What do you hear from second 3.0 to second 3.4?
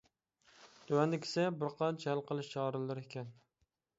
ئىكەن.